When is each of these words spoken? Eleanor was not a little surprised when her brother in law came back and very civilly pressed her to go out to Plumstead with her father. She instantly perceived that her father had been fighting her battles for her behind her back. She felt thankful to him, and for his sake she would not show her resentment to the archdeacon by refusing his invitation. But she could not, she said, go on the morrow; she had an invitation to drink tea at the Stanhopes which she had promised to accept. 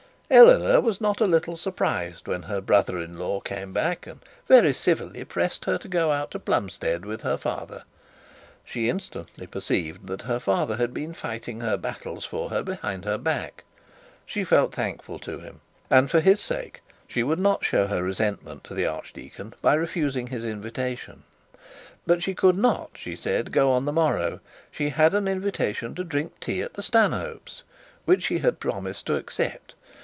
Eleanor 0.33 0.79
was 0.79 1.01
not 1.01 1.19
a 1.19 1.27
little 1.27 1.57
surprised 1.57 2.25
when 2.25 2.43
her 2.43 2.61
brother 2.61 2.97
in 3.01 3.17
law 3.19 3.41
came 3.41 3.73
back 3.73 4.07
and 4.07 4.21
very 4.47 4.71
civilly 4.71 5.25
pressed 5.25 5.65
her 5.65 5.77
to 5.77 5.89
go 5.89 6.09
out 6.09 6.31
to 6.31 6.39
Plumstead 6.39 7.03
with 7.03 7.23
her 7.23 7.35
father. 7.35 7.83
She 8.63 8.87
instantly 8.87 9.45
perceived 9.45 10.07
that 10.07 10.21
her 10.21 10.39
father 10.39 10.77
had 10.77 10.93
been 10.93 11.13
fighting 11.13 11.59
her 11.59 11.75
battles 11.75 12.23
for 12.25 12.47
her 12.49 12.63
behind 12.63 13.03
her 13.03 13.17
back. 13.17 13.65
She 14.25 14.45
felt 14.45 14.73
thankful 14.73 15.19
to 15.19 15.39
him, 15.39 15.59
and 15.89 16.09
for 16.09 16.21
his 16.21 16.39
sake 16.39 16.81
she 17.09 17.23
would 17.23 17.37
not 17.37 17.65
show 17.65 17.87
her 17.87 18.01
resentment 18.01 18.63
to 18.63 18.73
the 18.73 18.87
archdeacon 18.87 19.53
by 19.61 19.73
refusing 19.73 20.27
his 20.27 20.45
invitation. 20.45 21.23
But 22.07 22.23
she 22.23 22.33
could 22.35 22.55
not, 22.55 22.91
she 22.95 23.17
said, 23.17 23.51
go 23.51 23.69
on 23.69 23.83
the 23.83 23.91
morrow; 23.91 24.39
she 24.71 24.89
had 24.91 25.13
an 25.13 25.27
invitation 25.27 25.93
to 25.95 26.05
drink 26.05 26.39
tea 26.39 26.61
at 26.61 26.75
the 26.75 26.83
Stanhopes 26.83 27.63
which 28.05 28.23
she 28.23 28.37
had 28.37 28.61
promised 28.61 29.05
to 29.07 29.17
accept. 29.17 29.73